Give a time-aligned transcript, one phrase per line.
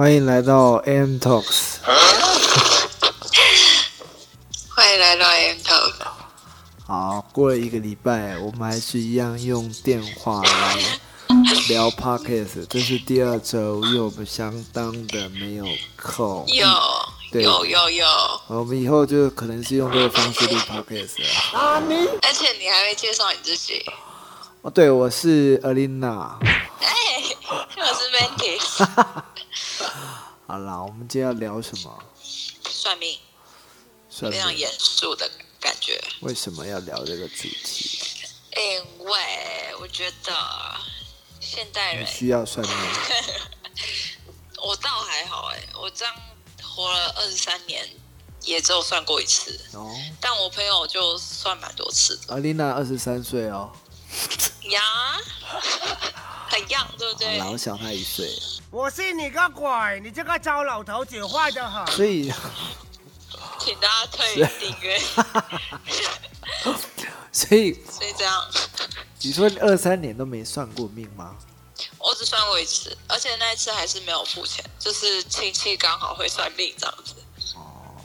[0.00, 1.76] 喂，欢迎来到 AM Talks。
[4.74, 5.92] 欢迎来到 M Talk。
[6.86, 10.78] 好，过了一个礼拜，我们还是一样用电话来
[11.68, 12.64] 聊 Podcast。
[12.70, 15.66] 这是第二周，因为我们相当的没有
[16.02, 16.46] 空。
[16.48, 16.66] 有
[17.30, 18.06] 对有有有，
[18.46, 21.28] 我们以后就可能是用这个方式录 Podcast 了。
[22.22, 23.84] 而且你还没介绍你自己。
[24.62, 26.38] 哦，对，我是 Alina。
[26.80, 26.88] 哎，
[27.50, 28.88] 我是 Mantis，
[30.50, 32.02] 好啦，我们今天要聊什么？
[32.68, 33.16] 算命，
[34.08, 34.40] 算命。
[34.40, 36.02] 非常严肃的感觉。
[36.22, 38.00] 为什么要聊这个主题？
[38.56, 40.34] 因为我觉得
[41.38, 42.76] 现代人，需要算命？
[44.60, 46.12] 我倒还好哎，我这样
[46.60, 47.88] 活了二十三年，
[48.42, 49.56] 也只有算过一次。
[49.74, 49.88] 哦
[50.20, 53.70] 但我朋友就算蛮多次的，Alina 二十三岁哦，
[54.62, 54.82] 呀，
[56.48, 57.38] 很 young，对不好对？
[57.38, 58.28] 啦，我小她一岁，
[58.70, 60.00] 我信你个鬼！
[60.00, 61.86] 你这个糟老头子坏得很。
[61.88, 62.32] 所以。
[63.58, 64.98] 请大家退订阅。
[67.30, 68.42] 所以所以这样，
[69.20, 71.36] 你说二三年都没算过命吗？
[71.98, 77.14] 我只算过一次，而且那一次还是没有付钱，就是亲戚刚好会算命这样子。
[77.54, 77.96] 哦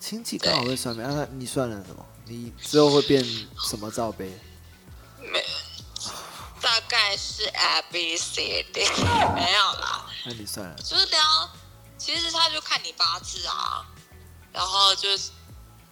[0.00, 2.04] 亲戚刚好会算命，啊那你算了什么？
[2.26, 3.22] 你之后会变
[3.68, 4.32] 什么罩杯？
[5.20, 5.44] 没，
[6.64, 8.80] 大概是 A B C D，
[9.36, 11.50] 没有啦，那你算了，就是聊，
[11.98, 13.84] 其实他就看你八字啊，
[14.50, 15.10] 然后就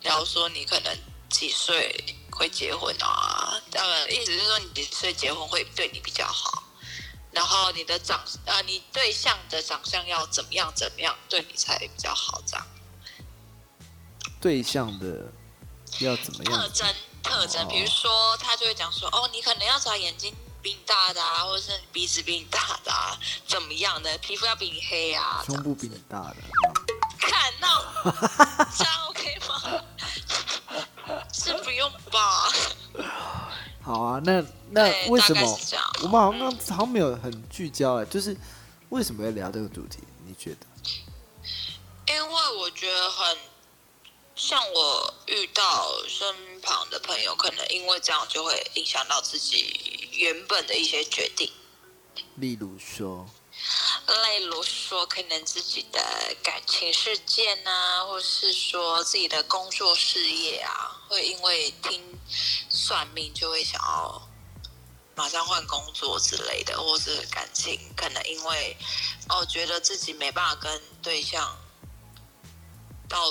[0.00, 0.96] 聊说你可能
[1.28, 6.62] 几岁会结婚啊，呃，意思是说你几岁结婚会对你比较好，
[7.32, 12.66] 然后你的长呃你对象的长相要怎么样怎么样对你才比较好这样。
[14.40, 15.30] 对象的
[16.00, 16.68] 要怎么样特？
[16.70, 26.36] 征特征哦，比如说他就会讲说，哦，你可能要找眼睛比你大的啊，或者是鼻子比你大的啊，怎么样的，皮肤要比你黑啊，胸部比你大的，
[27.18, 27.84] 看到
[28.76, 29.84] 这样 OK 吗？
[31.32, 32.48] 是不用吧？
[33.82, 34.20] 好啊。
[34.24, 35.58] 那那为什么
[36.02, 38.04] 我们好像好像没有很聚焦哎？
[38.04, 38.36] 就是
[38.90, 39.98] 为什么要聊这个主题？
[40.24, 40.66] 你觉得？
[42.14, 43.36] 因为我觉得很
[44.44, 51.48] 像我遇到身旁的朋友，可能因为这样就会影响到自己原本的一些决定。
[52.34, 53.30] 例如说，
[54.08, 62.02] 例如说，可能自己的感情事件啊，或是说自己的工作事业啊，会因为听
[62.68, 64.28] 算命就会想要
[65.14, 68.76] 马上换工作之类的，或是感情可能因为
[69.28, 71.56] 哦觉得自己没办法跟对象
[73.08, 73.24] 到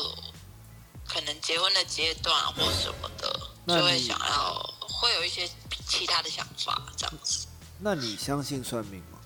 [1.13, 3.27] 可能结婚的阶段或什么的，
[3.67, 4.53] 就会想要
[4.87, 5.49] 会有一些
[5.85, 7.47] 其他的想法这样子。
[7.79, 9.19] 那你相信算命吗？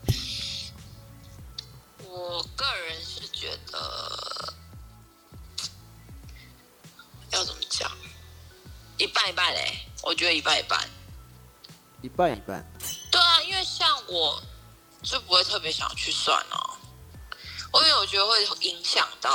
[2.08, 4.54] 我个人是觉得
[7.32, 7.92] 要怎么讲，
[8.98, 10.90] 一半一半嘞、我觉得一半一半。
[12.02, 12.66] 一半一半。
[13.12, 14.42] 对啊，因为像我
[15.04, 16.78] 就不会特别想去算哦、
[17.72, 19.32] 我因为我觉得会影响到，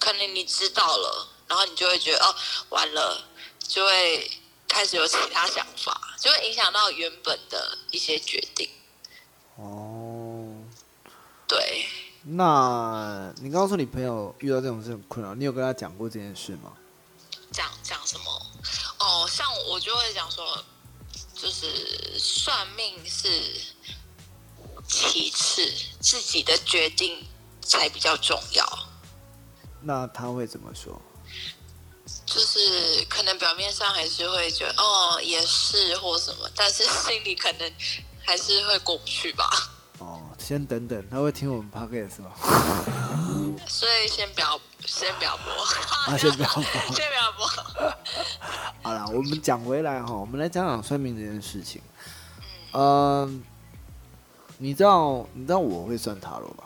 [0.00, 2.34] 可能你知道了，然后你就会觉得哦，
[2.70, 3.22] 完了，
[3.58, 4.30] 就会
[4.66, 8.66] 开始有其他想法，就会影响到原本的一些决定。
[9.56, 10.50] 哦，
[11.46, 11.86] 对，
[12.22, 16.72] 那你刚刚说你朋友遇到这种事很困扰，你有跟他讲过这件事吗？
[17.50, 18.46] 讲讲什么？
[19.00, 20.64] 哦，像我就会讲说，
[21.34, 23.28] 就是算命是
[24.88, 25.70] 其次，
[26.00, 27.22] 自己的决定
[27.60, 28.66] 才比较重要。
[29.82, 30.98] 那他会怎么说？
[32.32, 37.72] 就是可能表面上还是会觉得哦也是或什么，但是心里可能
[38.24, 39.44] 还是会过不去吧。
[39.98, 42.32] 哦，先等等，他会听我们 podcast 吗？
[43.68, 45.52] 所以先不要，先不要播，
[46.12, 46.62] 啊，先不要播。
[46.96, 47.46] 先不要播。
[48.82, 51.80] 好了，我们讲回来哈，我们来讲讲算命这件事情。
[52.72, 53.44] 嗯，
[54.58, 56.64] 你知道你知道我会算塔罗吧？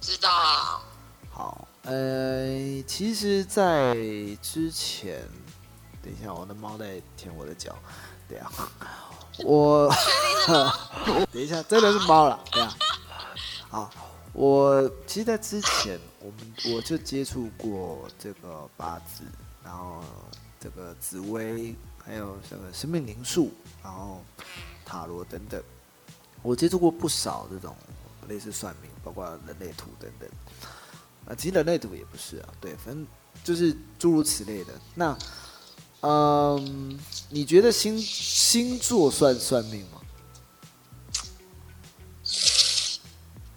[0.00, 0.82] 知道啊，
[1.30, 3.92] 好，呃，其实，在
[4.40, 5.20] 之前，
[6.00, 7.76] 等一下，我的猫在舔我的脚，
[8.28, 8.52] 对啊，
[9.44, 9.92] 我，
[11.32, 12.76] 等一下，真的是猫了，对啊，
[13.68, 13.90] 好，
[14.32, 19.24] 我其实，在之前，我们我就接触过这个八字，
[19.64, 20.04] 然后
[20.60, 23.50] 这个紫薇，还有这个生命灵数，
[23.82, 24.22] 然后
[24.84, 25.60] 塔罗等等，
[26.42, 27.74] 我接触过不少这种
[28.28, 30.30] 类似算命，包括人类图等等。
[31.26, 33.06] 啊，其实人类图也不是啊，对，反正
[33.44, 34.72] 就是诸如此类的。
[34.94, 35.16] 那，
[36.00, 36.98] 嗯，
[37.28, 40.00] 你觉得星星座算算命吗？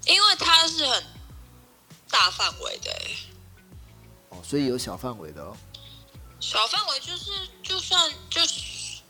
[0.05, 1.03] 因为它是很
[2.11, 3.17] 大范围的欸，
[4.29, 5.57] 哦，所以有小范围的哦，
[6.39, 7.31] 小范围就是
[7.63, 9.01] 就算就是，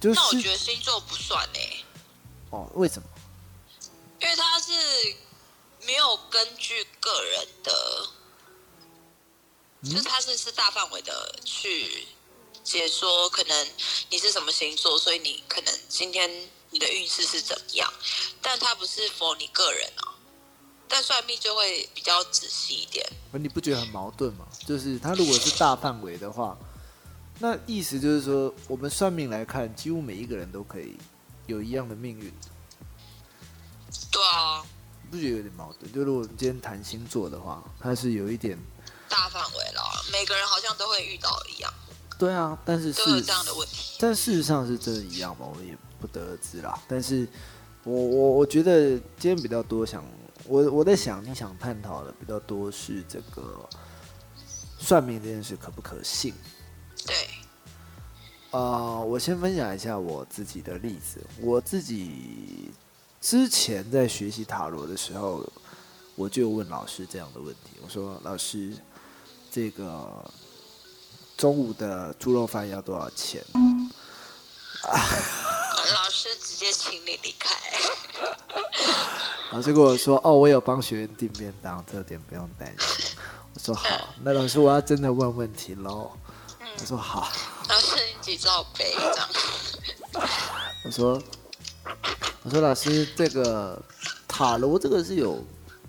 [0.00, 1.60] 就那我觉得星座不算呢，
[2.48, 3.08] 哦，为什么？
[4.22, 4.72] 因为它是
[5.86, 8.08] 没有根据个人的，
[9.84, 12.06] 就是他是是大范围的去
[12.62, 13.66] 解说，可能
[14.08, 16.30] 你是什么星座，所以你可能今天
[16.70, 17.92] 你的运势是怎么样，
[18.42, 20.14] 但他不是否你个人啊。
[20.92, 24.44] 但算命就会比较仔细一点，不你不觉得很矛盾吗？
[24.66, 26.58] 就是他如果是大范围的话，
[27.38, 30.96] 那意思就是说，我们算命来看，几乎每一个人都可以
[31.46, 32.34] 有一样的命运，
[35.10, 35.92] 不觉得有点矛盾？
[35.92, 38.56] 就如果今天谈星座的话，它是有一点
[39.08, 41.72] 大范围了，每个人好像都会遇到一样，
[42.18, 43.96] 对啊，但是是都有这样的问题。
[43.98, 45.46] 但事实上是真的一样吗？
[45.50, 46.80] 我们也不得而知啦。
[46.86, 47.26] 但是
[47.82, 50.04] 我我我觉得今天比较多想，
[50.44, 53.68] 我我在想，你想探讨的比较多是这个
[54.78, 56.32] 算命这件事可不可信？
[57.06, 57.16] 对，
[58.50, 61.26] 呃，我先分享一下我自己的例子。
[61.40, 62.70] 我自己
[63.20, 65.44] 之前在学习塔罗的时候，
[66.14, 68.74] 我就问老师这样的问题：我说，老师，
[69.50, 70.24] 这个
[71.36, 73.44] 中午的猪肉饭要多少钱？
[74.82, 77.50] 老师直接请你离开。
[79.52, 83.16] 老师跟我说：“哦，我有帮学员订便当，这点不用担心。”
[83.52, 86.10] 我说：“好，那老师我要真的问问题喽。”
[86.78, 87.30] 我说：“好。
[87.68, 89.28] 老师，你几罩杯这样？”
[90.86, 91.20] 我说
[92.42, 93.80] ：“我说老师，这个
[94.26, 95.44] 塔罗这个是有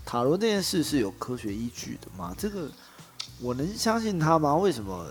[0.05, 2.35] 塔罗这件事是有科学依据的吗？
[2.37, 2.69] 这个
[3.39, 4.53] 我能相信他吗？
[4.57, 5.09] 为什么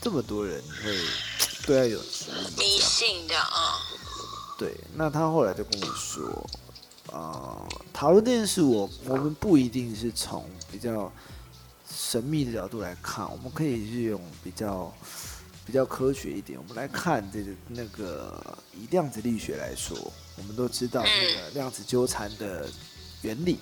[0.00, 0.96] 这么多人会
[1.66, 1.98] 对他有？
[2.56, 3.76] 迷信的啊？
[4.56, 6.50] 对，那他后来就跟我说，
[7.12, 11.12] 呃，塔罗这件事我我们不一定是从比较
[11.94, 14.90] 神秘的角度来看，我们可以是用比较
[15.66, 18.42] 比较科学一点，我们来看这个那个
[18.72, 19.94] 以量子力学来说，
[20.38, 22.66] 我们都知道那个量子纠缠的
[23.22, 23.58] 原理。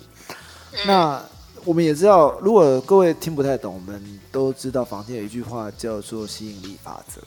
[0.85, 1.23] 那
[1.65, 7.21] 我们也知道，如果各位听不太懂，我们都知道房间有一句话叫做吸引力法则。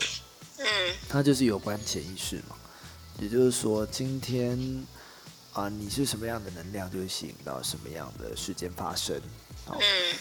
[0.59, 0.67] 嗯
[1.09, 2.57] 它就是有关潜意识嘛。
[3.19, 4.87] 也就是说，今天
[5.53, 9.21] 啊、你是什么样的能量，就会吸引到什么样的事件发生。
[9.67, 10.17] 好，嗯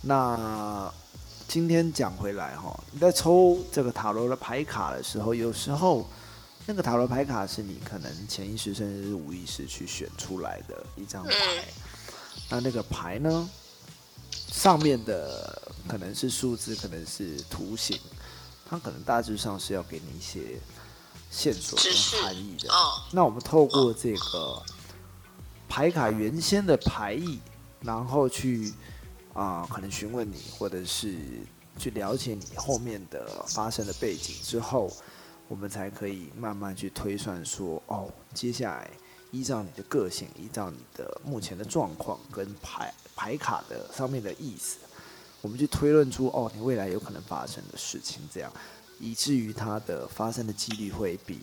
[0.00, 0.92] 那
[1.46, 6.08] 今天讲回来哈，你在抽这个塔罗的牌卡的时候，有时候
[6.66, 11.34] 那个塔罗牌卡是你可能潜意识甚至是无意识去选出来的一张牌。
[12.48, 13.50] 那那个牌呢，
[14.30, 17.98] 上面的可能是数字，可能是图形，
[18.68, 20.58] 它可能大致上是要给你一些
[21.30, 22.72] 线索跟含义的。
[22.72, 24.62] 哦那我们透过这个
[25.68, 27.40] 牌卡原先的牌意，
[27.80, 28.72] 然后去
[29.34, 31.16] 啊、可能询问你，或者是
[31.78, 34.94] 去了解你后面的发生的背景之后，
[35.52, 38.90] 我们才可以慢慢去推算说，哦，接下来
[39.30, 44.78] 依照你的个性，依照你的目前的状况跟牌牌卡的上面的意思，
[45.42, 48.50] 我们去推论出哦，你未来有可能发生的事情，这样，
[48.98, 51.40] 以至于它的发生的几率会比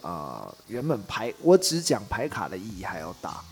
[0.00, 3.44] 呃原本牌我只讲牌卡的意义还要大，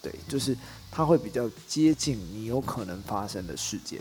[0.00, 0.56] 对，就是
[0.90, 4.00] 它会比较接近你有可能发生的事件，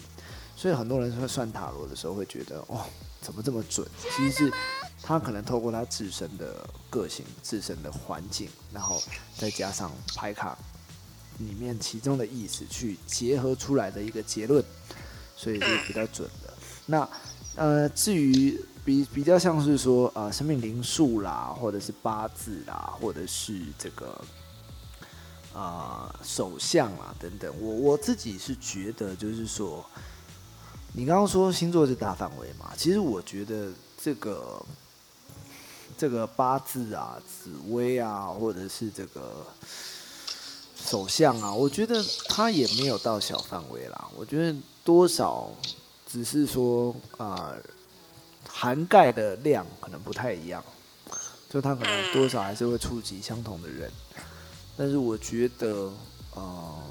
[0.55, 2.85] 所以很多人说算塔罗的时候会觉得哦
[3.19, 3.85] 怎么这么准？
[3.99, 4.53] 其实是
[5.03, 9.01] 他可能透过他自身的个性、自身的环境，然后
[9.35, 10.57] 再加上牌卡
[11.39, 14.63] 里面其中的意思去结合出来的一个结论，
[15.35, 16.53] 所以是比较准的。
[16.85, 17.09] 那
[17.55, 24.23] 呃，至于比比较像是说呃生命灵数啦，或者是八字啦，或者是这个
[25.53, 29.85] 啊手相啊等等，我我自己是觉得就是说，
[30.93, 34.63] 你刚刚说星座是大范围嘛，其实我觉得这个
[36.01, 39.45] 这个八字啊、紫薇啊，或者是这个
[40.75, 44.09] 手相啊，我觉得它也没有到小范围啦。
[44.17, 45.47] 我觉得多少
[46.11, 47.53] 只是说啊、
[48.49, 50.63] 涵盖的量可能不太一样，
[51.47, 53.91] 就它可能多少还是会触及相同的人。
[54.75, 55.93] 但是我觉得，
[56.33, 56.83] 呃，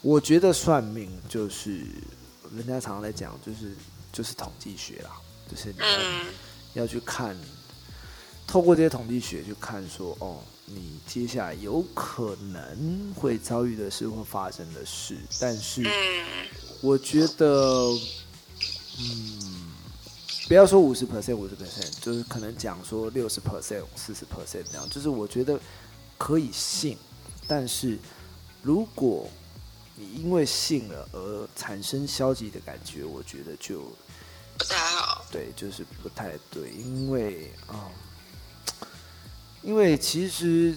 [0.00, 1.84] 我觉得算命就是
[2.56, 3.76] 人家常常在讲，就是
[4.10, 6.26] 就是统计学啦，就是你要嗯
[6.72, 7.36] 要去看，
[8.50, 16.48] 透过这些统计学去看说，哦，你接下来有可能会遭遇的事或发生的事，但是嗯
[16.80, 17.92] 我觉得，
[18.98, 19.70] 嗯，
[20.48, 25.56] 不要说五十 percent 五十 percent，就是可能讲说六十 percent 四十 percent 这样，就是我觉得
[26.18, 26.98] 可以信，
[27.46, 27.96] 但是
[28.64, 29.30] 如果
[29.94, 33.82] 你因为信了而产生消极的感觉，我觉得就
[34.58, 35.24] 不太好。
[35.30, 37.86] 对，就是不太对，因为啊、
[39.62, 40.74] 因为其实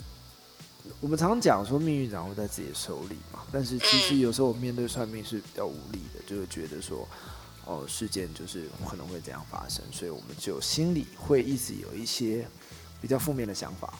[0.99, 7.07] 我们常讲说命运掌握在自己的手里嘛，但是其实有时候我面对算命是比较无力的，就会觉得说，
[7.65, 12.47] 哦，事件就是可能会这样发生，所以我们就心里会一直有一些
[13.01, 13.93] 比较负面的想法。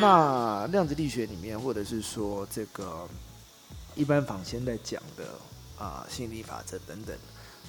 [0.00, 3.08] 那量子力学里面，或者是说这个
[3.94, 5.24] 一般坊间在讲的
[5.78, 7.16] 啊、吸引力法则等等，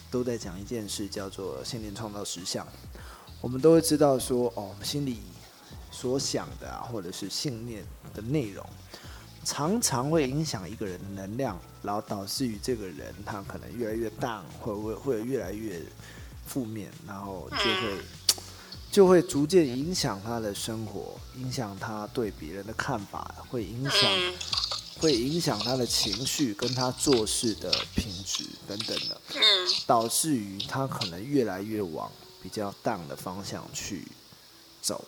[0.09, 2.65] 都在讲一件事，叫做信念创造实相。
[3.41, 5.19] 我们都会知道说，哦，我们心里
[5.99, 8.63] 所想的啊，或者是信念的内容，
[9.43, 15.81] 常常会影响一个人的能量，然后导致于这个人他可能越来越 down，会会会越来越
[16.45, 17.97] 负面，然后就会
[18.91, 24.33] 就会逐渐影响他的生活，影响他对别人的看法，会影响嗯。
[24.99, 29.21] 会影响他的情绪跟他做事的品质等等的。
[29.35, 29.41] 嗯。
[29.87, 32.11] 导致于他可能越来越往
[32.41, 34.07] 比较淡的方向去
[34.81, 35.03] 走，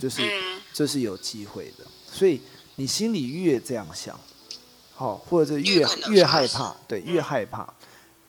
[0.00, 0.60] 就是嗯。
[0.72, 1.84] 这是有机会的。
[2.10, 2.40] 所以
[2.76, 4.18] 你心里越这样想，
[4.94, 7.72] 好、或者是越越越害怕，对，越害怕，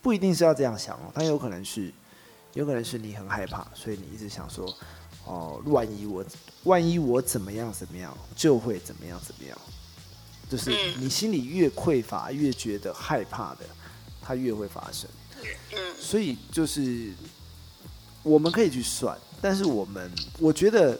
[0.02, 1.94] 不一定是要这样想哦，但有可能是，
[2.54, 4.66] 有可能是你很害怕，所以你一直想说，
[5.26, 6.26] 哦，万一我
[6.64, 9.58] 万一我怎么样怎么样，就会怎么样怎么样，
[10.50, 11.04] 就是嗯。
[11.04, 13.62] 你心里越匮乏，越觉得害怕的，
[14.22, 15.10] 它越会发生。
[15.74, 15.96] 嗯。
[16.00, 17.14] 所以就是
[18.24, 21.00] 我们可以去算，但是我们我觉得，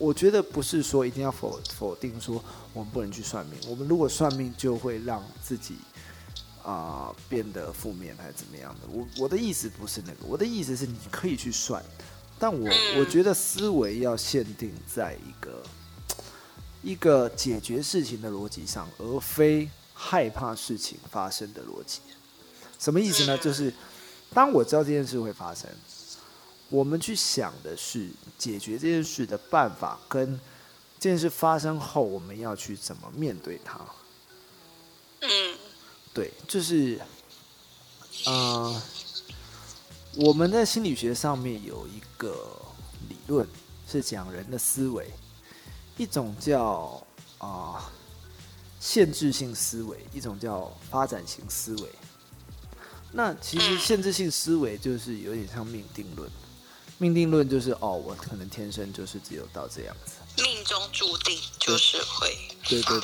[0.00, 2.42] 我觉得不是说一定要否否定说
[2.72, 3.58] 我们不能去算命。
[3.68, 5.76] 我们如果算命，就会让自己
[6.62, 8.88] 啊、变得负面还是怎么样的。
[8.90, 11.84] 我我的意思不是那个，我的意思是你可以去算，
[12.38, 15.62] 但我我觉得思维要限定在一个
[16.82, 22.00] 一个解决事情的逻辑上，而非害怕事情发生的逻辑。
[22.78, 23.36] 什么意思呢？
[23.36, 23.72] 就是
[24.32, 25.68] 当我知道这件事会发生，
[26.70, 28.08] 我们去想的是
[28.38, 30.40] 解决这件事的办法，跟
[30.98, 33.78] 这件事发生后我们要去怎么面对它。
[35.20, 35.58] 嗯
[36.14, 37.00] 对，就是，
[38.26, 38.82] 呃，
[40.16, 42.60] 我们在心理学上面有一个
[43.08, 43.46] 理论
[43.86, 45.08] 是讲人的思维，
[45.96, 47.06] 一种叫
[47.38, 47.92] 啊、
[48.80, 51.88] 限制性思维，一种叫发展型思维。
[53.12, 56.30] 那其实限制性思维就是有点像命定论，
[57.00, 60.12] 命定论就是哦，我可能天生就是只有到这样子。
[60.42, 62.36] 命中注定就是会
[62.68, 63.00] 对对。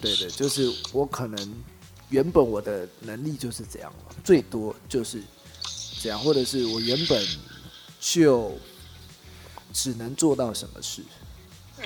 [0.00, 1.54] 对对，就是我可能
[2.10, 5.22] 原本我的能力就是这样了，最多就是
[6.02, 7.26] 这样，或者是我原本
[8.00, 8.52] 就
[9.72, 11.02] 只能做到什么事。
[11.78, 11.84] 嗯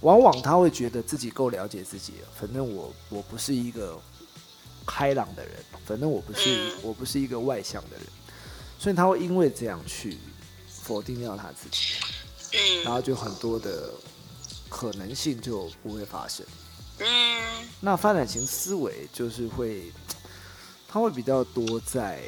[0.00, 3.98] 往往他会觉得自己够了解自己了，反正我我不是一个
[4.86, 5.54] 开朗的人，
[5.86, 8.06] 反正我不是嗯我不是一个外向的人，
[8.78, 10.18] 所以他会因为这样去
[10.68, 11.94] 否定掉他自己，
[12.84, 13.90] 然嗯后就很多的
[14.68, 16.44] 可能性就不会发生。
[16.98, 17.68] 嗯。
[17.80, 19.92] 那发展型思维就是会，
[20.86, 22.22] 他会比较多在，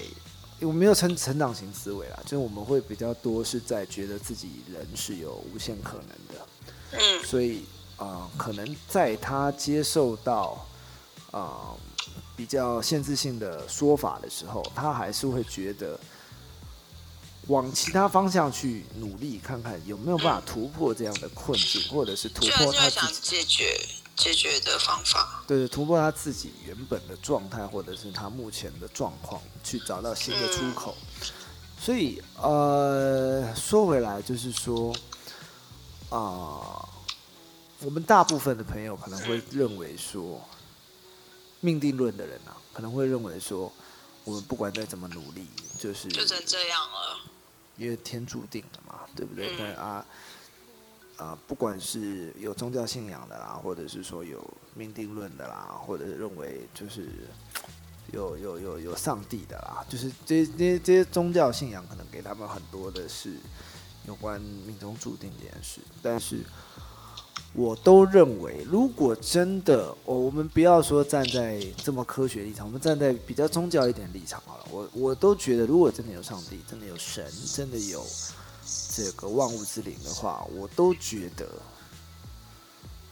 [0.61, 6.47] 我没有成成长型思维啦，就是我们会比较多是在觉得自己人是有无限可能的，
[6.93, 7.25] 嗯。
[7.25, 7.65] 所以
[7.97, 10.67] 啊、呃可能在他接受到
[11.31, 11.77] 啊、呃
[12.37, 15.99] 比较限制性的说法的时候，他还是会觉得
[17.49, 23.37] 往其他方向去努力，看看有没有办法突破这样的困境，或者是突破他想自己。
[23.37, 25.45] 解决解决的方法。
[25.47, 30.97] 对，突破他自己原本的状态，或者是他目前的状况，去找到新的出口。
[31.79, 34.91] 所以，呃，说回来就是说，
[36.09, 36.89] 啊、
[37.81, 40.43] 我们大部分的朋友可能会认为说，
[41.61, 43.71] 命定论的人啊，可能会认为说，
[44.25, 45.47] 我们不管再怎么努力，
[45.79, 47.21] 就是就成这样了。
[47.77, 49.51] 因为天注定的嘛，对不对？
[49.53, 50.07] 嗯但啊
[51.17, 54.43] 啊，不管是有宗教信仰的啦，或者是说有
[54.75, 57.09] 命定论的啦，或者是认为就是
[58.13, 63.35] 有有有有上帝的啦，就是这些这些这些宗教信仰可能给他们很多的是
[64.07, 66.41] 有关命中注定这件事，但是。
[67.57, 74.67] 我都认为，如果真的，哦，我们不要说站在这么科学立场，我们站在比较宗教一点立场好了。
[74.71, 78.05] 我我都觉得，如果真的有上帝，真的有神，真的有
[78.95, 81.49] 这个万物之灵的话，我都觉得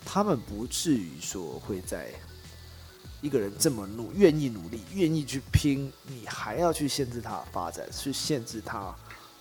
[0.05, 2.13] 他们不至于说会在
[3.23, 8.95] 一个人这么努愿意努力、愿意去拼，你还要去限制他的发展，去限制他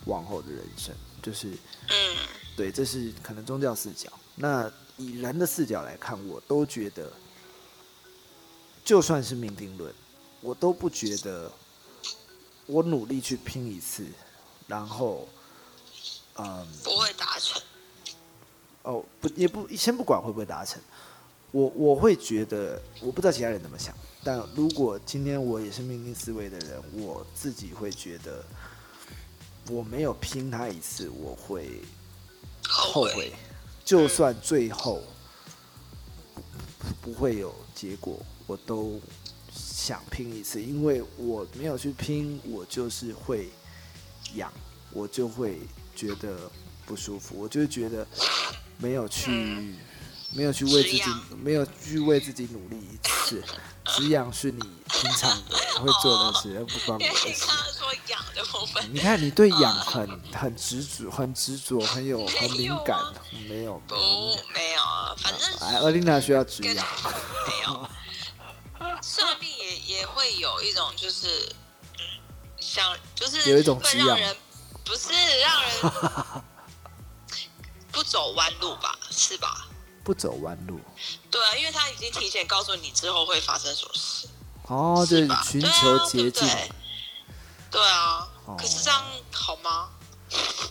[0.06, 2.16] 往后的人生，就是嗯
[2.56, 4.10] 对，这是可能宗教视角。
[4.36, 7.12] 那以人的视角来看，我都觉得，
[8.84, 9.92] 就算是命定论，
[10.40, 11.50] 我都不觉得
[12.66, 14.06] 我努力去拼一次，
[14.66, 15.28] 然后，
[16.36, 17.60] 嗯，不会达成。
[18.82, 20.80] 哦，不，也不先不管会不会达成，
[21.50, 28.44] 我我会觉得，我不知道其他人怎么想，但如果今天我也是命定思维的人，我自己会觉得，
[29.70, 31.80] 我没有拼他一次，我会
[32.68, 33.32] 后悔，
[33.84, 35.02] 就算最后
[37.02, 39.00] 不会有结果，我都
[39.52, 43.50] 想拼一次，因为我没有去拼，我就是会
[44.34, 44.52] 痒，
[44.92, 45.60] 我就会
[45.94, 46.50] 觉得
[46.86, 48.06] 不舒服，我就觉得。
[48.76, 49.30] 没有去，
[50.32, 51.02] 没有去为自己，
[51.40, 53.40] 没有去为自己努力一次。
[53.86, 54.58] 止痒是你
[54.90, 55.30] 平常
[55.76, 57.46] 会做的事，不关我的事。
[58.90, 62.98] 你看你对养很很执着，很执着，很有很敏感。
[63.48, 63.94] 没有，不
[64.54, 65.68] 没有啊，反正。
[65.68, 66.86] 哎，阿琳娜需要止痒。
[67.46, 67.88] 没有。
[69.02, 71.54] 算命也也会有一种，就是
[72.58, 74.36] 想，就是有一种会让人，
[74.84, 75.72] 不是让人。
[77.92, 79.68] 不走弯路吧，是吧？
[80.02, 80.80] 不走弯路。
[81.30, 84.28] 对啊，因为他已经提前告诉你之后会发生什么事。
[84.66, 86.48] 哦，就是寻求捷径。
[87.70, 89.90] 对啊，可是这样好吗？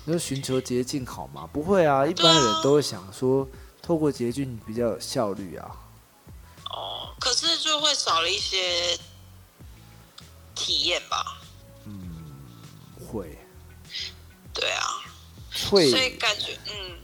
[0.06, 1.48] 你说寻求捷径好吗？
[1.52, 3.48] 不会啊，一般人都会想说，
[3.82, 5.72] 透过捷径比较有效率啊。
[6.70, 9.00] 哦，可是就会少了一些
[10.54, 11.42] 体验吧。
[11.86, 12.34] 嗯，
[13.08, 13.38] 会。
[14.54, 14.84] 对啊。
[15.72, 15.90] 会。
[15.90, 17.00] 所以感觉，嗯。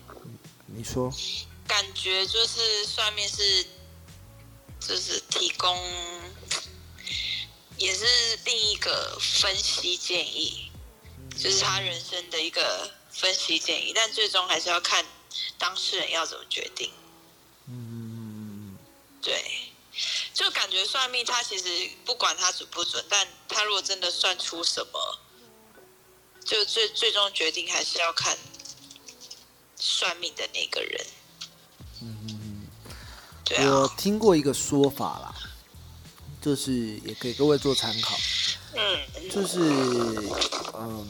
[0.65, 1.11] 你说，
[1.67, 3.65] 感觉就是算命是，
[4.79, 5.75] 就是提供，
[7.79, 8.05] 也是
[8.45, 10.69] 另一个分析建议，
[11.35, 15.03] 就是他人生的一个分析建议，但最终还是要看
[15.57, 16.91] 当事人要怎么决定。
[17.67, 18.77] 嗯，
[19.21, 19.71] 对，
[20.33, 25.19] 就感觉算命，他其实不管他准不准，但他如果真的算出什么，
[26.45, 28.37] 就最最终决定还是要看。
[29.81, 31.07] 算命的那个人，
[32.01, 32.67] 嗯，
[33.45, 35.33] 对啊，我听过一个说法啦，
[36.41, 38.17] 就是也给各位做参考，
[38.73, 39.59] 嗯，就是
[40.73, 41.07] 嗯，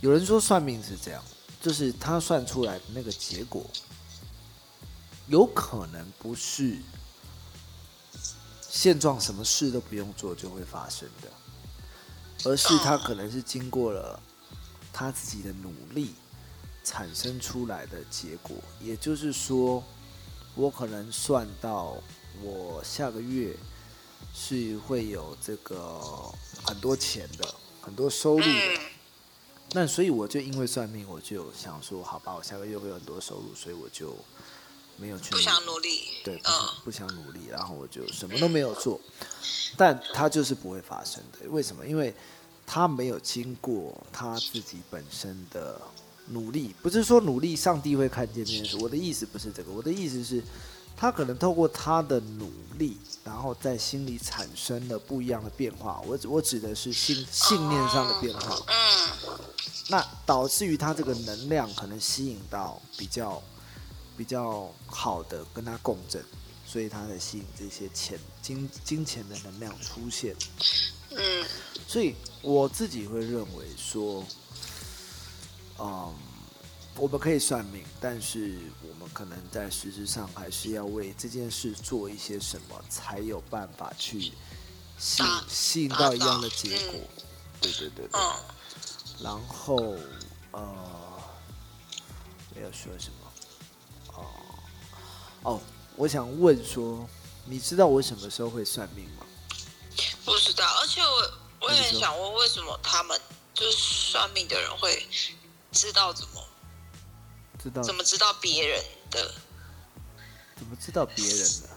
[0.00, 1.22] 有人说算命是这样，
[1.60, 3.64] 就是他算出来的那个结果，
[5.26, 6.78] 有可能不是
[8.60, 11.28] 现状什么事都不用做就会发生的，
[12.50, 14.20] 而是他可能是经过了
[14.92, 16.14] 他自己的努力。
[16.86, 19.82] 产生出来的结果，也就是说，
[20.54, 21.96] 我可能算到
[22.42, 23.54] 我下个月
[24.34, 26.00] 是会有这个
[26.64, 28.80] 很多钱的，很多收入的。
[29.72, 34.16] 那所以我就因为算命，我就想说，好吧，我下个月会有很多收入，所以我就
[34.96, 36.40] 没有去不想努力，对，
[36.84, 39.00] 不想努力，然后我就什么都没有做。
[39.76, 41.86] 但他就是不会发生的，为什么？
[41.86, 42.14] 因为
[42.66, 45.80] 他没有经过他自己本身的。
[46.28, 48.76] 努力不是说努力，上帝会看见这件事。
[48.78, 50.42] 我的意思不是这个，我的意思是，
[50.96, 56.00] 他可能透过他的努力，然后在心里产生了不一样的变化。
[56.06, 58.56] 我我指的是信信念上的变化。
[58.66, 59.44] 嗯。
[59.88, 63.42] 那导致于他这个能量可能吸引到比较
[64.16, 66.24] 比较好的跟他共振，
[66.66, 70.34] 所以他才吸引这些钱金金钱的能量出现。
[71.10, 71.46] 嗯。
[71.86, 74.24] 所以我自己会认为说。
[75.78, 76.14] 嗯，
[76.96, 84.32] 我们可以算命，但是我们可能在实质上还是要为这件事做一些什么，才有办法去
[84.98, 87.00] 吸吸引到一样的结果。
[87.60, 88.20] 对对对对。
[89.20, 89.76] 然后
[90.52, 91.22] 呃，
[92.54, 93.32] 没有说什么。
[94.14, 94.24] 哦
[95.42, 95.60] 哦，
[95.96, 97.08] 我想问说，
[97.46, 99.26] 你知道我什么时候会算命吗？
[100.24, 103.20] 不知道，而且我我也很想问，为什么他们
[103.52, 105.06] 就是算命的人会？
[105.74, 106.40] 知道怎么？
[107.62, 109.34] 知道怎么知道别人的？
[110.56, 111.68] 怎么知道别人的？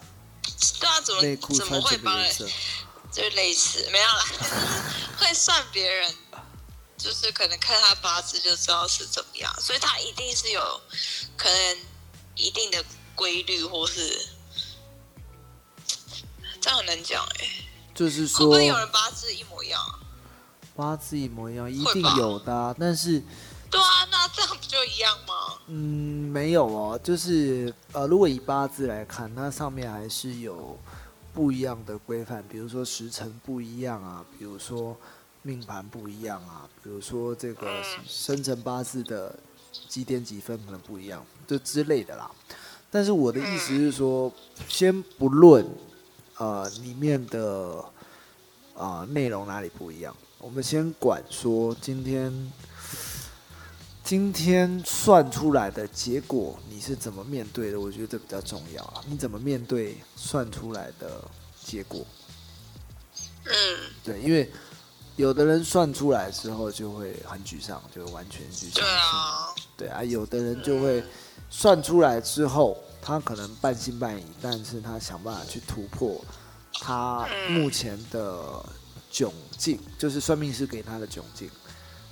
[0.80, 1.22] 对啊，怎么
[1.58, 2.34] 怎么会帮人？
[3.12, 4.26] 就类似没有啦，
[5.18, 6.14] 会算别人，
[6.98, 10.82] 就是可能看他八字就知道是怎么样，所以他一定是有
[11.36, 11.78] 可能
[12.36, 12.84] 一定的
[13.16, 14.28] 规律，或是
[16.62, 17.50] 这样很难讲哎。
[17.96, 19.82] 就是说，会不会有人八字一模一样？
[20.76, 23.24] 八字一模一样，一定有的，但是。
[23.69, 25.34] 对啊，那这样不就一样吗？
[25.67, 30.77] 嗯，没有哦，就是呃，如果以八字来看，它上面还是有
[31.34, 34.95] 不一样的规范，比如说时辰不一样啊，比如说
[35.41, 39.38] 命盘不一样啊，比如说这个生辰八字的
[39.88, 42.32] 几点几分可能不一样，就之类的啦。
[42.89, 44.32] 但是我的意思是说，
[44.69, 45.67] 先不论
[46.38, 47.84] 呃里面的
[48.75, 52.32] 啊内容哪里不一样，我们先管说今天
[54.08, 59.04] 今天算出来的结果你是怎么面对的，我觉得这比较重要啊。
[59.06, 61.22] 你怎么面对算出来的
[61.62, 62.08] 结果？
[63.43, 63.52] 嗯，
[64.06, 64.50] 对，因为
[65.17, 68.86] 有的人算出来之后就会很沮丧，就完全沮丧对。
[68.86, 71.04] 啊，对啊，有的人就会
[71.50, 76.24] 算出来之后，他可能半信半疑，但是他想办法去突破
[76.80, 78.65] 他目前的
[79.12, 81.50] 窘境，就是算命师给他的窘境。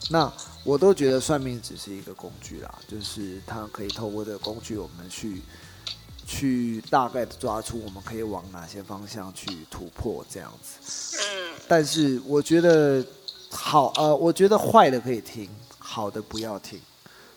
[0.09, 0.31] 那
[0.63, 5.41] 我都觉得算命只是一个工具啦，就是它可以透过这个工具，我们去
[6.27, 11.17] 去大概的抓出我们可以往哪些方向去突破这样子。
[11.19, 11.35] 嗯
[11.67, 13.03] 但是我觉得
[13.49, 16.79] 好呃，我觉得坏的可以听，好的不要听。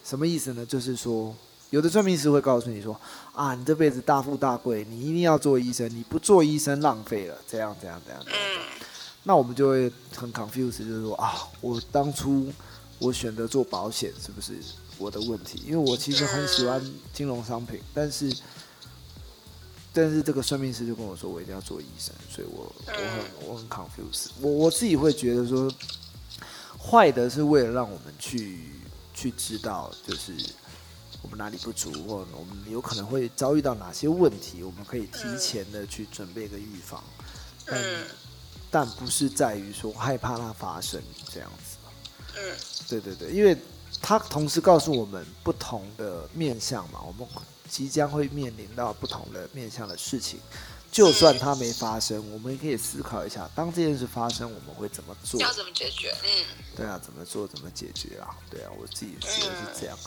[0.05, 0.67] 什么意思呢？
[0.67, 1.35] 就是说，
[1.71, 2.99] 有的算命师会告诉你说
[3.33, 8.41] 啊，你这辈子大富大贵，你一定要做医生，你不做医生浪费了，这样这样这样这样。
[8.43, 8.61] 嗯
[9.29, 12.51] 那我们就会很 confused，就是说啊，我当初
[12.99, 14.59] 我选择做保险是不是
[14.97, 15.63] 我的问题？
[15.67, 18.35] 因为我其实很喜欢金融商品，但是
[19.93, 24.31] 但是这个算命师就跟我说我一定要做医生，所以我我很我很 confused。
[24.41, 25.71] 我我自己会觉得说，
[26.79, 28.61] 坏的是为了让我们去
[29.13, 30.33] 去知道，就是
[31.21, 37.05] 我们哪里不足，或我们有可能会遭遇到哪些问题，我们可以提前的去准备一个预防。
[37.67, 38.07] 但嗯
[38.71, 41.03] 但不是在于说害怕它发生
[41.33, 41.77] 这样子。
[42.37, 42.57] 嗯
[42.89, 43.57] 对对对，因为
[44.01, 47.27] 它同时告诉我们不同的面向嘛，我们
[47.69, 50.41] 即将会面临到不同的面向的事情。
[50.91, 55.39] 就算它没发生，我们也可以思考一下，当这件事发生，我们会怎么做？
[55.41, 56.15] 要怎么解决？
[56.25, 56.45] 嗯
[56.77, 58.35] 对啊，怎么做，怎么解决啊？
[58.49, 59.99] 对啊，我自己觉得是这样。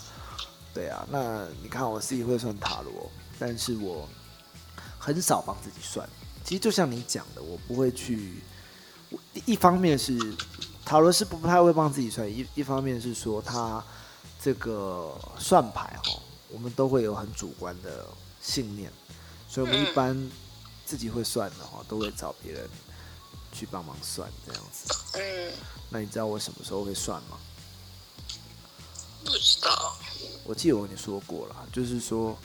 [0.74, 4.10] 对啊，那你看我自己会算塔罗，但是我
[4.98, 6.10] 很少帮自己算。
[6.44, 8.42] 其实就像你讲的，我不会去。
[9.12, 10.18] 我一方面是
[10.84, 13.84] 塔罗师不太会帮自己算，一一方面是说他
[14.42, 16.20] 这个算牌哈，
[16.50, 18.08] 我们都会有很主观的
[18.42, 18.92] 信念，
[19.48, 20.32] 所以我们一嗯般
[20.86, 22.68] 自己会算的话，都会找别人
[23.52, 24.94] 去帮忙算这样子。
[25.14, 25.54] 嗯，
[25.90, 27.38] 那你知道我什么时候会算吗？
[29.24, 29.96] 不知道。
[30.44, 32.36] 我记得我跟你说过了，就是说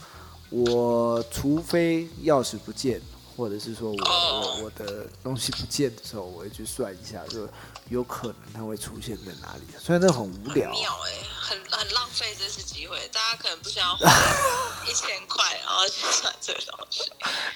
[0.49, 3.01] 我除非钥匙不见，
[3.37, 7.47] 或者是说我我我的东西不见的时候，我会去算一下，就
[7.89, 9.61] 有可能它会出现在哪里。
[9.79, 14.09] 虽然这很无聊很，妙哎、很很浪费这次机会，大家可能不想要花
[14.89, 17.03] 一千块，然后去算这个东西，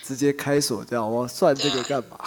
[0.04, 2.17] 直接开锁这样，我算这个干嘛？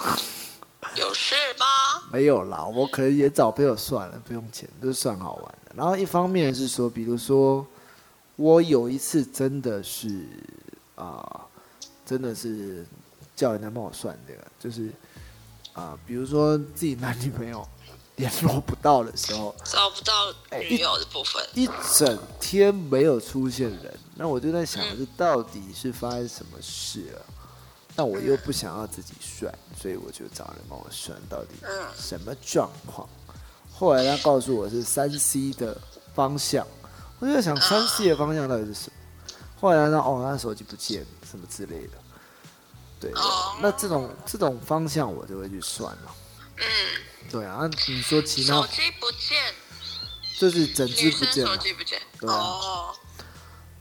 [0.95, 1.65] 有事吗？
[2.11, 5.71] 没有啦，我可能也找朋友算了，不用钱，就是算好玩的。
[5.75, 7.65] 然后一方面是说，比如说
[8.35, 10.27] 我有一次真的是
[10.95, 11.41] 啊、
[12.05, 12.85] 真的是
[13.35, 14.91] 叫人家帮我算这个，就是
[15.73, 17.67] 啊、比如说自己男女朋友
[18.15, 27.21] 联络不到的时候，找不到哎女友的部分，一整天没有出现人，那我就在想，这到底是发生什么事了？
[27.97, 33.07] 但我又不想要自己算，所以我就找人帮我算到底嗯什么状况。
[33.71, 35.77] 后来他告诉我是三 C 的
[36.13, 36.65] 方向，
[37.19, 38.93] 我就在想三 C 的方向到底是什么？
[39.59, 41.97] 后来他说哦，他手机不见什么之类的。
[42.99, 46.15] 对，哦那这种这种方向我就会去算了。
[46.57, 46.65] 嗯，
[47.29, 49.53] 对啊，那你说其他手机不见，
[50.39, 52.95] 就是整只不见了，手机不见，对啊哦，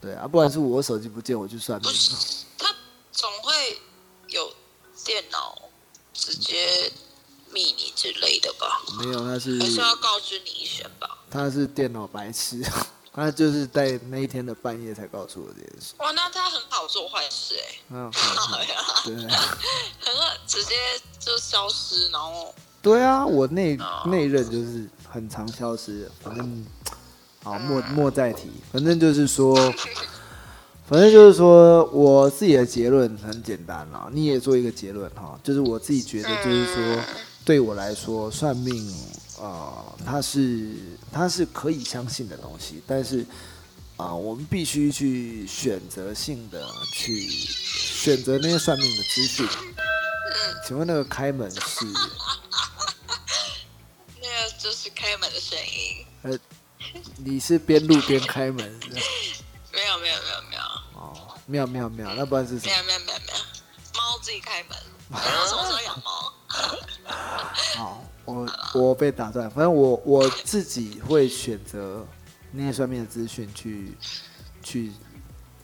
[0.00, 1.96] 对啊，不然是我手机不见，我去算命不。
[1.96, 2.12] 是，
[2.58, 2.74] 他
[3.12, 3.80] 总会
[4.28, 4.52] 有
[5.04, 5.56] 电脑
[6.12, 6.92] 直接
[7.50, 8.80] 密你之类的吧？
[8.98, 11.18] 没有，他是还是要告知你一声吧？
[11.30, 12.60] 他是电脑白痴，
[13.14, 15.94] 他就是在那一天的半夜才告诉我这件事。
[15.98, 18.66] 哇，那他很好做坏事哎、嗯，好呀，
[19.06, 20.74] 对很好，直接
[21.20, 26.66] 就消失，然后对啊，我那哦那一任就是很常消失，反正
[27.42, 29.54] 好莫莫再提，反正就是说，
[30.88, 37.04] 反正就是说我自己的结论很简单啦，你也做一个结论哈，就是我自己觉得就是说，
[37.44, 38.74] 对我来说算命
[39.38, 40.76] 呃，它是
[41.12, 43.24] 它是可以相信的东西，但是
[43.96, 49.46] 啊、我们必须去选择性的去选择那些算命的资讯。
[50.66, 51.58] 请问那个开门是？
[54.20, 56.04] 那个就是开门的声音。
[56.22, 56.38] 呃，
[57.24, 59.00] 你是边录边开门是吧？
[59.72, 60.14] 没有没有
[60.50, 60.62] 没有
[60.94, 62.72] 哦没有没有没有，那不然是什么？
[62.72, 63.38] 没有没有没有没有，
[63.94, 64.76] 猫自己开门。
[65.08, 66.32] 你要什么时候养猫？
[67.76, 72.06] 好，我我被打断，反正我我自己会选择
[72.52, 73.92] 那些算命的资讯去
[74.62, 74.92] 去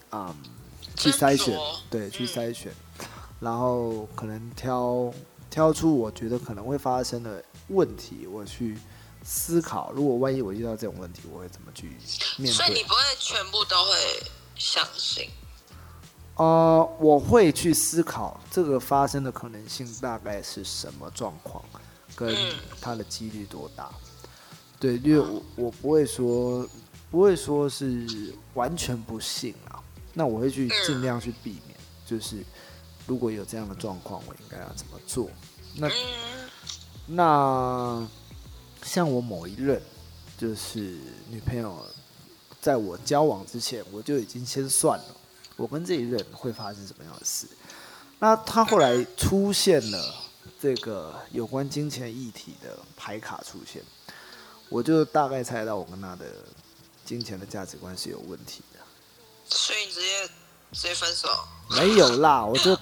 [0.09, 0.35] 啊、
[0.95, 1.57] 去筛选，
[1.89, 2.71] 对，去嗯筛选，
[3.39, 5.13] 然后可能挑
[5.49, 8.77] 挑出我觉得可能会发生的问题，我去
[9.23, 11.87] 思考，如果万一我遇到这种问题，我会怎么去
[12.37, 12.51] 面对？
[12.51, 13.91] 所以你不会全部都会
[14.55, 15.29] 相信。
[16.35, 21.63] 呃，我会去思考这个发生的可能性大概是什么状况，
[22.15, 23.89] 跟嗯它的几率多大。
[24.79, 26.67] 对，因为我我不会说
[27.09, 29.79] 不会说是完全不信啊，
[30.13, 32.43] 那我会去尽量去避免，就是
[33.05, 35.29] 如果有这样的状况，我应该要怎么做？
[35.75, 36.49] 那嗯
[37.07, 38.07] 那
[38.83, 39.81] 像我某一任
[40.37, 40.97] 就是
[41.29, 41.85] 女朋友，
[42.59, 45.15] 在我交往之前，我就已经先算了，
[45.57, 47.47] 我跟这一任会发生什么样的事。
[48.17, 50.15] 那他后来出现了
[50.61, 53.81] 这个有关金钱议题的牌卡出现，
[54.69, 56.27] 我就大概猜到我跟他的
[57.03, 58.79] 金钱的价值观是有问题的。
[59.45, 60.27] 所以你直接
[60.71, 61.27] 直接分手
[61.71, 62.79] 没有啦，我就哦，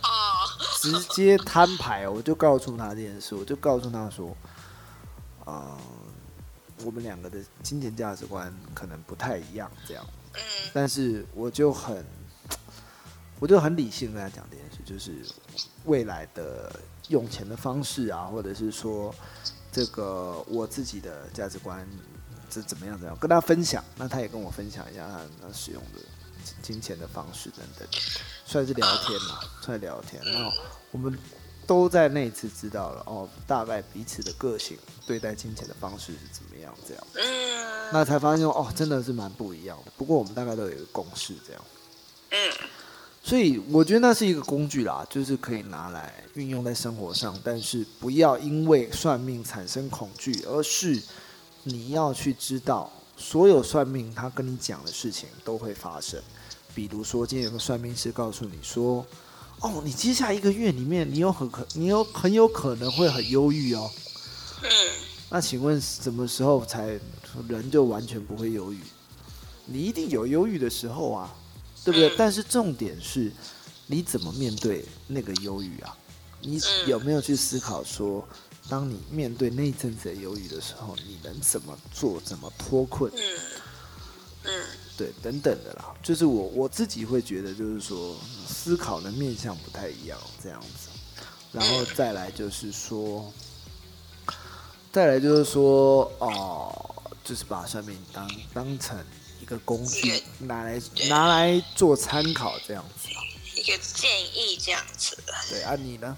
[0.81, 4.35] 直接摊牌，我就告诉他这件事，我就告诉他说，
[5.45, 5.77] 啊、
[6.83, 10.05] 我们两个的金钱价值观可能不太一样，这样。
[10.33, 10.41] 嗯
[10.73, 12.05] 但是我就很，
[13.39, 15.25] 我就很理性跟他讲这件事，就是
[15.85, 16.71] 未来的
[17.09, 19.13] 用钱的方式啊，或者是说
[19.71, 21.87] 这个我自己的价值观
[22.49, 25.99] 是怎么样怎么样，跟他分享，那他也跟我分享一下他他使用的
[26.43, 27.87] 金金钱的方式等等，
[28.45, 30.21] 算是聊天嘛，算是聊天。
[30.23, 30.51] 然后
[30.91, 31.17] 我们
[31.67, 37.03] 都在那一次知道了哦，大概彼此的个性对待金钱的方式是怎么样，这样。
[37.15, 39.91] 嗯那才发现哦，真的是蛮不一样的。
[39.97, 41.61] 不过我们大概都有一个共识，这样，
[42.31, 42.37] 嗯
[43.21, 51.01] 所以我觉得那是一个工具啦，就是可以拿来运用在生活上，但是不要因为算命产生恐惧，而是
[51.63, 56.19] 你要去知道，所有算命他跟你讲的事情都会发生。
[56.73, 59.05] 比如说，今天有个算命师告诉你说，
[59.59, 63.89] 哦，你接下一个月里面，你有很可，你有很有可能会很忧郁哦。
[64.63, 64.69] 嗯
[65.31, 66.99] 那请问什么时候才
[67.47, 68.79] 人就完全不会忧郁？
[69.67, 71.35] 你一定有忧郁的时候啊，
[71.91, 72.09] 对不对？
[72.09, 73.31] 嗯但是重点是，
[73.87, 75.95] 你怎么面对那个忧郁啊？
[76.41, 78.25] 你嗯有没有去思考说，
[78.69, 83.11] 当你面对那一阵子的忧郁的时候，你能怎么做，怎么脱困？
[83.15, 83.39] 嗯
[84.43, 84.63] 嗯
[84.95, 85.93] 对，等等的啦。
[86.01, 88.15] 就是我我自己会觉得，就是说
[88.47, 90.89] 思考的面向不太一样，这样子。
[91.51, 93.33] 然后再来就是说，
[94.93, 99.18] 再来就是说，哦，就是把算命当当成一
[99.49, 103.19] 个工具，拿来拿来做参考这样子啊。
[103.55, 105.17] 一个建议这样子。
[105.49, 106.15] 对啊，你呢？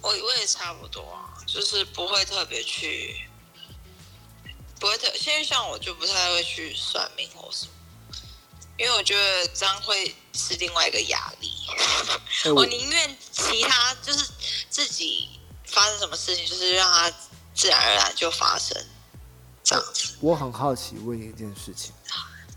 [0.00, 3.28] 我我也差不多啊，就是不会特别去，
[4.80, 7.72] 不会特，因为像我就不太会去算命或什么，
[8.78, 11.50] 因为我觉得这样会是另外一个压力。
[12.44, 14.30] 哎我宁愿其他就是
[14.68, 15.28] 自己
[15.64, 17.10] 发生什么事情，就是让它
[17.54, 18.76] 自然而然就发生，
[19.62, 20.16] 这样子。
[20.20, 21.92] 我很好奇问一件事情，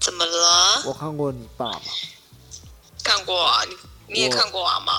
[0.08, 0.84] 怎么了？
[0.86, 1.82] 我看过你爸吗？
[3.04, 3.76] 看过啊，你
[4.13, 4.93] 你也看过啊嘛？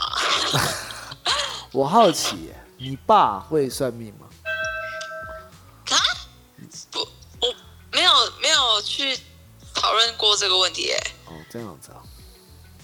[1.72, 4.26] 我好奇，你爸会算命吗？
[5.92, 5.96] 啊？
[6.90, 7.00] 不，
[7.40, 7.54] 我
[7.90, 9.18] 没有没有去
[9.72, 11.02] 讨论过这个问题耶。
[11.24, 12.02] 哦，这样子啊，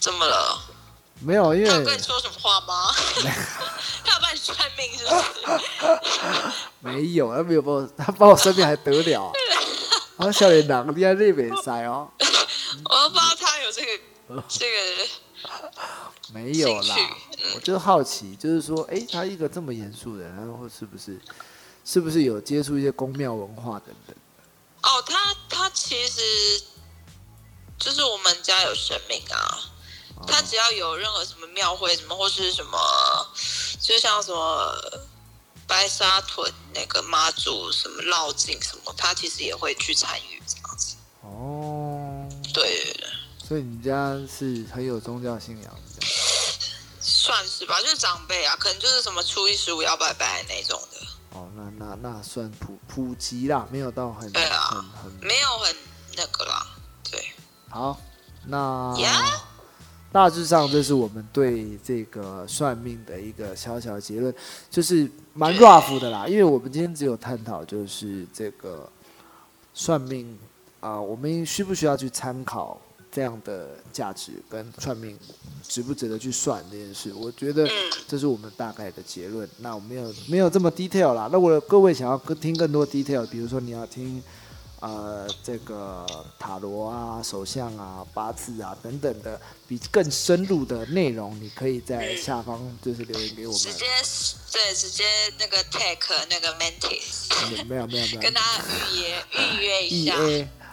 [0.00, 0.58] 怎么了？
[1.20, 2.90] 没有，因为他有跟你说什么话吗？
[4.02, 6.52] 他有帮你算命是不是？
[6.80, 9.32] 没有，他没有帮我，他帮我算命还得了、啊？
[10.16, 12.10] 啊，少年郎，你还那边塞哦？
[12.18, 15.08] 我都不知道他有这个这个，
[16.32, 16.96] 没有啦，
[17.54, 21.20] 我就好奇，就是说，哎、他一个这么严肃的人，然后是不是
[21.84, 24.16] 是不是有接触一些宫庙文化等等？
[24.82, 26.62] 哦，他他其实
[27.78, 29.58] 就是我们家有神明啊，
[30.18, 32.78] 哦他只要有任何什么庙会什么或是什么，
[33.80, 34.74] 就像什么
[35.66, 40.96] 白沙屯那个妈祖什么绕境什么，他其实也会去参与这样子。
[41.22, 42.96] 哦，对
[43.42, 46.06] 所以你家是很有宗教信仰的。
[47.00, 50.98] 算是吧，就是长辈啊，可能就是什么初一十五要拜拜那种的。
[51.38, 55.76] 哦，那那那算普普及啦，没有到很对啊很很没有很
[56.16, 56.66] 那个啦，
[57.10, 57.32] 对，
[57.70, 58.00] 好。
[58.46, 59.42] 那呀
[60.12, 64.32] 大致上这是我们对这个算命的一个小小的结论，
[64.70, 66.26] 就是蛮 rough 的啦。
[66.26, 68.88] 因为我们今天只有探讨就是这个
[69.74, 70.38] 算命
[70.80, 72.78] 啊、我们需不需要去参考
[73.10, 75.18] 这样的价值跟算命
[75.62, 77.10] 值不值得去算这件事？
[77.14, 77.70] 我觉得嗯
[78.06, 79.48] 这是我们大概的结论。
[79.60, 81.30] 那我没有没有这么 detail 啦。
[81.32, 84.22] 那我各位想要更听更多 detail，比如说你要听
[84.84, 86.04] 呃这个
[86.38, 93.58] 塔罗啊、手相啊、八字啊等等的比更深入的内容，你可以在下方就是留言给我们。
[93.58, 93.86] 直接
[94.52, 95.04] 对，直接
[95.38, 100.14] 那个 take 那个 mentis，没有没有没有，跟他预约预约一，E 下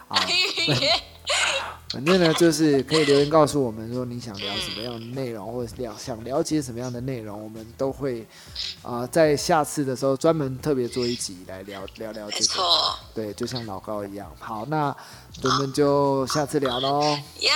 [0.10, 1.04] 啊，预约。
[1.92, 8.26] 反正呢就是可以留言告诉我们说你想聊什么样的内容，或者了想了解什么样的内容，我们都会
[8.82, 12.46] 啊、在下次的时候专门特别做一集来聊聊聊这个。
[12.46, 14.32] 错对，就像老高一样。
[14.40, 14.96] 好，那
[15.44, 17.02] 我们就下次聊喽。
[17.40, 17.54] 呀，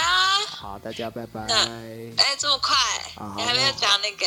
[0.49, 1.41] 好，大家拜拜。
[1.43, 2.75] 哎，这么快
[3.15, 4.25] 啊，你还没有讲那个，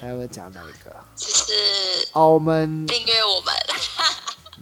[0.00, 0.94] 他要不要讲哪一个？
[1.16, 3.52] 就是哦，我们订阅我们。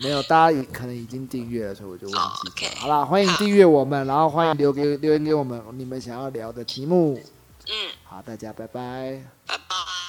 [0.00, 7.20] 没有，大家可能已经订阅了，所以我就忘记好啦，欢迎订阅我们，然后欢迎留给留言给我们你们想要聊的题目。
[7.68, 9.22] 嗯，好，大家拜拜。
[9.46, 10.01] 拜拜。